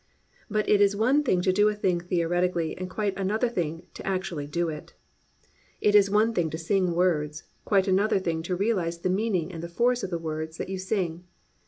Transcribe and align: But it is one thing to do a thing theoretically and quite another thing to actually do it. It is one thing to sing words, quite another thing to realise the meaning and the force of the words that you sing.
But 0.49 0.67
it 0.67 0.81
is 0.81 0.95
one 0.95 1.21
thing 1.21 1.41
to 1.41 1.53
do 1.53 1.69
a 1.69 1.75
thing 1.75 1.99
theoretically 1.99 2.75
and 2.75 2.89
quite 2.89 3.15
another 3.19 3.47
thing 3.49 3.85
to 3.93 4.03
actually 4.07 4.47
do 4.47 4.67
it. 4.67 4.95
It 5.79 5.93
is 5.93 6.09
one 6.09 6.33
thing 6.33 6.49
to 6.49 6.57
sing 6.57 6.93
words, 6.95 7.43
quite 7.65 7.87
another 7.87 8.17
thing 8.17 8.41
to 8.49 8.55
realise 8.55 8.97
the 8.97 9.09
meaning 9.11 9.51
and 9.53 9.61
the 9.61 9.69
force 9.69 10.01
of 10.01 10.09
the 10.09 10.17
words 10.17 10.57
that 10.57 10.69
you 10.69 10.79
sing. 10.79 11.25